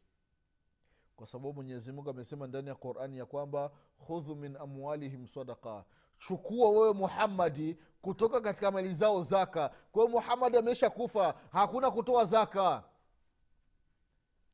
kwa 1.15 1.27
sababu 1.27 1.53
mwenyezimungu 1.53 2.09
amesema 2.09 2.47
ndani 2.47 2.67
ya 2.67 2.75
qurani 2.75 3.17
ya 3.17 3.25
kwamba 3.25 3.71
khudhu 4.07 4.35
min 4.35 4.55
amwalihim 4.57 5.27
sadaka 5.27 5.85
chukua 6.19 6.69
wewe 6.69 6.93
muhammadi 6.93 7.77
kutoka 8.01 8.41
katika 8.41 8.71
mali 8.71 8.93
zao 8.93 9.23
zaka. 9.23 9.69
Kwa 9.91 10.03
hiyo 10.03 10.07
muhammadi 10.07 10.57
ameisha 10.57 10.89
kufa 10.89 11.35
hakuna 11.51 11.91
kutoa 11.91 12.25
zaka. 12.25 12.83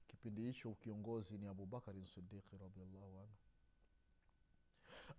Kipindi 0.07 0.41
hicho 0.41 0.71
kiongozi 0.71 1.37
ni 1.37 1.47
abubakari 1.47 2.05
sidiqi 2.05 2.57
radiallahu 2.57 3.19
anhu. 3.19 3.33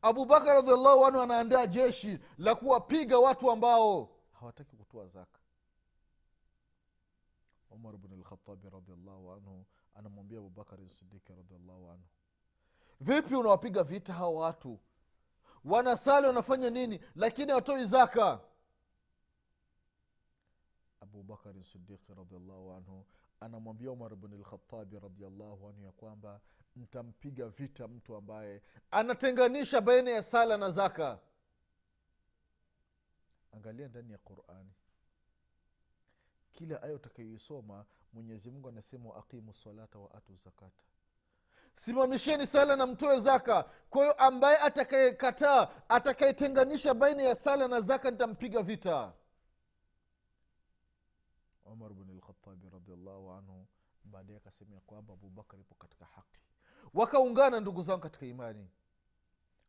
Abubakar 0.03 0.55
radiallahu 0.55 1.07
anhu 1.07 1.21
anaandaa 1.21 1.67
jeshi 1.67 2.19
la 2.39 2.55
kuwapiga 2.55 3.19
watu 3.19 3.51
ambao 3.51 4.11
hawataki 4.41 4.77
kutoa 4.77 5.07
zaka. 5.07 5.41
Umar 7.71 7.97
bn 7.99 8.21
lkhatabi 8.21 8.71
radiallahu 8.71 9.33
anhu 9.33 9.67
anamwambia 9.95 10.39
abubakari 10.39 10.89
sidiki 10.89 11.33
radiallahu 11.33 11.91
anhu 11.91 12.05
vipi 13.01 13.35
unawapiga 13.35 13.83
vita 13.85 14.13
hawa 14.15 14.41
watu? 14.41 14.81
Wanasali 15.65 16.27
wanafanya 16.27 16.71
nini? 16.71 17.01
Lakini 17.15 17.51
hawatoi 17.51 17.85
zaka. 17.87 18.41
Abubakari 21.01 21.65
sidiki 21.65 22.15
radiallahu 22.15 22.73
anhu 22.73 23.07
anamwambia 23.41 23.91
umar 23.91 24.17
bn 24.17 24.35
lkhatabi 24.41 24.99
radiallahu 24.99 25.69
anhu 25.69 25.83
ya 25.85 25.93
kwamba 25.93 26.41
ntampiga 26.77 27.49
vita 27.49 27.89
mtu 27.89 28.17
ambaye 28.17 28.63
anatenganisha 28.91 29.81
baina 29.81 30.11
ya 30.11 30.23
sala 30.23 30.57
na 30.57 30.71
zaka 30.71 31.21
angalia 33.59 33.89
ndani 33.89 34.13
ya 34.13 34.19
qurani. 34.19 34.73
Kila 36.53 36.83
aya 36.83 36.95
utakayoisoma 36.95 37.85
mwenyezi 38.13 38.51
mungu 38.51 38.69
anasema 38.69 39.09
waaqimu 39.11 39.55
salata 39.55 39.99
wa 39.99 40.15
atu 40.15 40.37
zakata. 40.37 40.83
Simamisheni 41.77 42.47
sala 42.47 42.77
na 42.77 42.87
mtoe 42.87 43.21
zaka. 43.21 43.63
Kwa 43.91 44.03
hiyo 44.03 44.13
ambaye 44.13 44.59
atakayekataa 44.59 45.69
atakayetenganisha 45.89 46.95
baina 46.95 47.23
ya 47.23 47.35
sala 47.35 47.69
na 47.69 47.81
zaka 47.81 48.11
nitampiga 48.11 48.63
vita. 48.63 49.13
Umar 51.65 51.93
bn 51.95 52.17
lkhatabi 52.17 52.71
radiallahu 52.71 53.31
anhu 53.33 53.67
baadaye 54.05 54.37
akasema 54.39 54.75
ya 54.75 54.81
kwamba 54.81 55.15
abubakar 55.15 55.61
ipo 55.61 55.75
katika 55.75 56.05
haki. 56.05 56.41
Wakaungana 56.95 57.61
ndugu 57.61 57.83
zangu 57.83 58.01
katika 58.01 58.27
imani. 58.27 58.71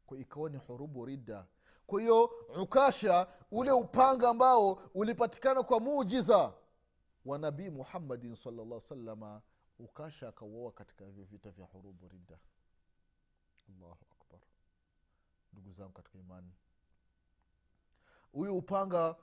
Kwa 0.05 0.17
ikawa 0.17 0.49
ni 0.49 0.57
hurubu 0.57 1.05
ridda 1.05 1.45
kwa 1.89 2.01
hiyo 2.01 2.25
ukasha 2.61 3.27
ule 3.51 3.71
upanga 3.71 4.29
ambao 4.29 4.71
ulipatikana 4.93 5.63
kwa 5.63 5.79
muujiza 5.79 6.53
wa 7.25 7.37
nabii 7.37 7.69
muhammadin 7.69 8.35
salllah 8.35 8.81
salama 8.81 9.41
ukasha 9.79 10.27
akauoa 10.27 10.71
katika 10.71 11.05
hivyo 11.05 11.23
vita 11.23 11.51
vya 11.51 11.65
hurubu 11.65 12.07
ridda. 12.07 12.39
Allahu 13.69 14.05
akbar. 14.11 14.39
Ndugu 15.53 15.71
zangu 15.71 15.91
katika 15.91 16.17
imani. 16.17 16.51
Huyu 18.31 18.57
upanga 18.57 19.15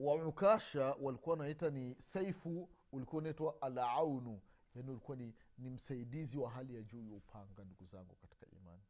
wa 0.00 0.26
ukasha 0.26 0.96
walikuwa 1.00 1.36
wanaita 1.36 1.70
ni 1.70 1.94
saifu 1.98 2.68
ulikuwa 2.92 3.18
unaitwa 3.22 3.62
alaunu 3.62 4.40
yaani 4.74 4.90
ulikuwa 4.90 5.16
ni, 5.16 5.34
ni 5.58 5.70
msaidizi 5.70 6.38
wa 6.38 6.50
hali 6.50 6.74
ya 6.74 6.82
juu 6.82 7.02
ya 7.06 7.14
upanga 7.14 7.64
ndugu 7.64 7.84
zangu 7.84 8.14
katika 8.14 8.46
imani. 8.46 8.82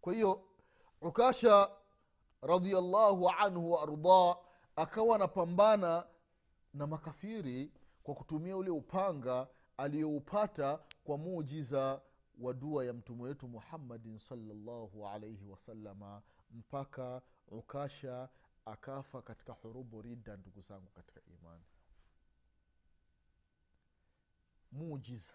Kwa 0.00 0.14
hiyo 0.14 0.48
ukasha 1.06 1.70
radiallahu 2.42 3.28
anhu 3.30 3.70
waardah 3.72 4.36
akawa 4.76 5.16
anapambana 5.16 6.06
na 6.74 6.86
makafiri 6.86 7.72
kwa 8.02 8.14
kutumia 8.14 8.56
ule 8.56 8.70
upanga 8.70 9.48
aliyoupata 9.76 10.78
kwa 11.04 11.18
mujiza 11.18 12.00
wa 12.38 12.54
dua 12.54 12.84
ya 12.84 12.92
mtume 12.92 13.22
wetu 13.22 13.48
muhammadin 13.48 14.18
salllahu 14.18 15.08
alaihi 15.08 15.44
wasalama 15.44 16.22
mpaka 16.50 17.22
ukasha 17.48 18.28
akafa 18.64 19.22
katika 19.22 19.52
hurubu 19.52 20.02
ridda 20.02 20.36
ndugu 20.36 20.60
zangu 20.60 20.90
katika 20.90 21.20
imani. 21.26 21.64
Mujiza 24.72 25.32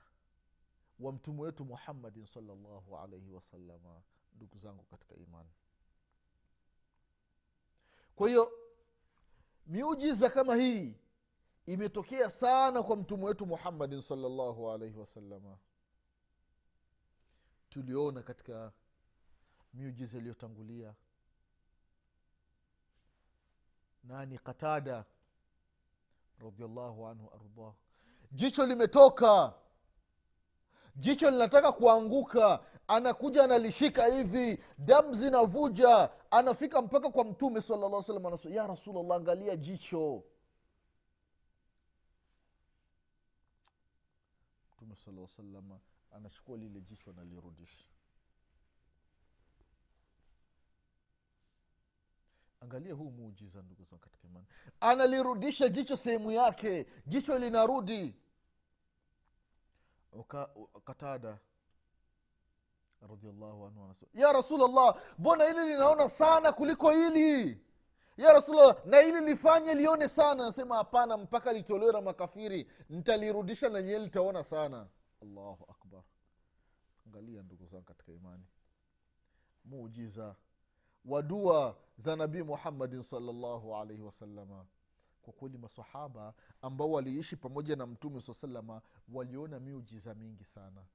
wa 0.99 1.11
mtume 1.11 1.41
wetu 1.41 1.65
muhammadin 1.65 2.25
salllahu 2.25 2.97
alaihi 2.97 3.29
wasalama 3.31 4.01
ndugu 4.35 4.57
zangu 4.57 4.83
katika 4.83 5.15
imani 5.15 5.49
kwa 8.21 8.29
hiyo 8.29 8.51
miujiza 9.67 10.29
kama 10.29 10.55
hii 10.55 10.95
imetokea 11.65 12.29
sana 12.29 12.83
kwa 12.83 12.97
mtume 12.97 13.23
wetu 13.25 13.45
muhammadin 13.45 14.01
salllahu 14.01 14.71
alaihi 14.71 14.97
wasalama 14.97 15.57
tuliona 17.69 18.23
katika 18.23 18.71
miujiza 19.73 20.17
iliyotangulia. 20.17 20.95
Nani? 24.03 24.37
Qatada 24.39 25.05
radiallahu 26.39 27.07
anhu 27.07 27.31
ardah 27.33 27.73
jicho 28.31 28.65
limetoka 28.65 29.53
jicho 31.01 31.29
linataka 31.31 31.71
kuanguka. 31.71 32.59
Anakuja 32.87 33.43
analishika 33.43 34.05
hivi. 34.05 34.63
Damu 34.77 35.13
zinavuja. 35.13 36.09
Anafika 36.31 36.81
mpaka 36.81 37.09
kwa 37.09 37.23
mtume 37.25 37.61
sala 37.61 37.89
llah 37.89 38.03
salam 38.03 38.37
ya 38.49 38.67
rasulllah 38.67 39.17
angalia 39.17 39.55
jicho. 39.55 40.23
Mtume 44.75 44.95
sala 44.95 45.27
salama 45.27 45.79
anachukua 46.11 46.57
lile 46.57 46.81
jicho 46.81 47.11
analirudisha 47.11 47.85
angalia 52.61 52.93
huu 52.93 53.11
muujiza 53.11 53.61
ndugu 53.61 53.83
zangu 53.83 54.01
katika 54.01 54.27
imani. 54.27 54.45
Analirudisha 54.79 55.69
jicho 55.69 55.97
sehemu 55.97 56.31
yake. 56.31 56.85
Jicho 57.05 57.39
linarudi 57.39 58.15
Uka, 60.11 60.49
katada 60.85 61.39
radiallahu 63.09 63.65
anhu 63.65 63.83
anasema 63.85 64.11
ya 64.13 64.33
rasulllah 64.33 65.01
mbona 65.19 65.43
hili 65.45 65.59
linaona 65.69 66.09
sana 66.09 66.51
kuliko 66.51 66.89
hili? 66.91 67.61
Ya 68.17 68.33
rasulllah 68.33 68.85
na 68.85 68.99
hili 68.99 69.25
lifanye 69.25 69.73
lione 69.73 70.07
sana. 70.07 70.43
Anasema 70.43 70.75
hapana 70.75 71.17
mpaka 71.17 71.53
litolewe 71.53 71.91
na 71.91 72.01
makafiri 72.01 72.67
ntalirudisha 72.89 73.69
na 73.69 73.81
nyewe 73.81 73.99
litaona 73.99 74.43
sana. 74.43 74.87
Allahu 75.21 75.65
akbar. 75.71 76.03
Angalia 77.07 77.43
ndugu 77.43 77.65
zangu 77.65 77.83
katika 77.85 78.11
imani. 78.11 78.43
Muujiza 79.65 80.35
wa 81.05 81.21
dua 81.21 81.77
za 81.97 82.15
nabii 82.15 82.43
muhammadin 82.43 83.03
salllahu 83.03 83.75
alaihi 83.75 84.01
wasalama 84.01 84.65
kwa 85.21 85.33
kweli 85.33 85.57
masahaba 85.57 86.33
ambao 86.61 86.91
waliishi 86.91 87.35
pamoja 87.35 87.75
na 87.75 87.85
mtume 87.85 88.21
saa 88.21 88.33
salama 88.33 88.81
waliona 89.13 89.59
miujiza 89.59 90.15
mingi 90.15 90.43
sana. 90.43 90.85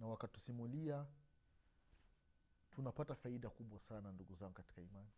Na 0.00 0.06
wakatusimulia 0.06 1.06
tunapata 2.70 3.14
faida 3.14 3.50
kubwa 3.50 3.80
sana 3.80 4.12
ndugu 4.12 4.34
zangu 4.34 4.52
katika 4.52 4.80
imani. 4.80 5.08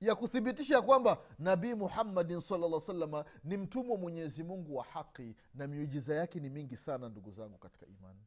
Ya 0.00 0.14
kuthibitisha 0.14 0.82
kwamba 0.82 1.18
nabii 1.38 1.74
muhammadin 1.74 2.40
salaa 2.40 2.80
salama 2.80 3.24
ni 3.44 3.56
mtumwa 3.56 3.94
wa 3.94 4.00
mwenyezi 4.00 4.42
mungu 4.42 4.76
wa 4.76 4.84
haqi 4.84 5.36
na 5.54 5.66
miujiza 5.66 6.14
yake 6.14 6.40
ni 6.40 6.50
mingi 6.50 6.76
sana 6.76 7.08
ndugu 7.08 7.30
zangu 7.30 7.58
katika 7.58 7.86
imani 7.86 8.20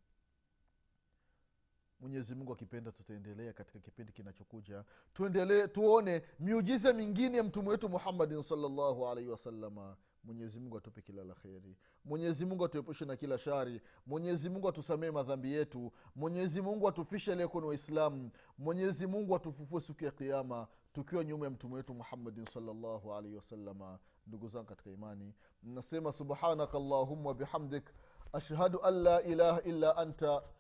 mwenyezi 2.00 2.36
mungu 2.36 2.54
akipenda 2.54 2.92
tutaendelea 2.92 3.54
katika 3.54 3.80
kipindi 3.80 4.12
kinachokuja. 4.14 4.84
Tuendelee 5.14 5.68
tuone 5.68 6.22
miujiza 6.40 6.94
mingine 6.94 7.38
ya 7.38 7.44
mtume 7.44 7.70
wetu 7.70 7.90
muhammadin 7.90 8.42
salllahu 8.42 9.08
alaihi 9.08 9.30
wasalama 9.30 9.98
mwenyezi 10.24 10.60
mungu 10.60 10.78
atupe 10.78 11.02
kila 11.02 11.24
la 11.24 11.34
kheri. 11.36 11.78
Mwenyezi 12.06 12.46
mungu 12.46 12.66
atuepushe 12.66 13.06
na 13.06 13.16
kila 13.16 13.38
shari. 13.38 13.82
Mwenyezi 14.06 14.50
mungu 14.50 14.70
atusamee 14.70 15.12
madhambi 15.12 15.52
yetu. 15.54 15.92
Mwenyezi 16.16 16.62
mungu 16.62 16.88
atufishe 16.88 17.36
ni 17.36 17.44
waislamu. 17.44 18.32
Mwenyezi 18.58 19.08
mungu 19.08 19.36
atufufue 19.36 19.82
siku 19.82 20.04
ya 20.06 20.12
kiama 20.12 20.68
tukiwa 20.94 21.24
nyuma 21.24 21.46
ya 21.46 21.52
mtume 21.52 21.76
wetu 21.76 21.94
muhammadin 21.94 22.46
salllahu 22.46 23.14
alaihi 23.14 23.36
wasalama 23.36 24.00
ndugu 24.28 24.48
zangu 24.48 24.66
katika 24.66 24.90
imani 24.90 25.34
nasema 25.64 26.12
subhanaka 26.12 26.80
llahuma 26.80 27.34
bihamdik. 27.34 27.90
Ashhadu 28.34 28.82
an 28.84 28.94
la 29.04 29.22
ilaha 29.24 29.62
illa 29.62 29.98
anta 29.98 30.44